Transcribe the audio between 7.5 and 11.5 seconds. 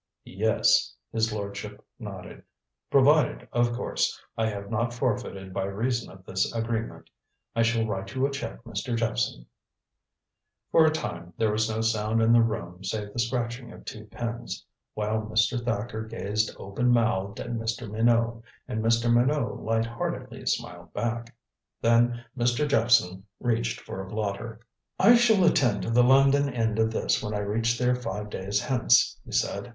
I shall write you a check, Mr. Jephson." For a time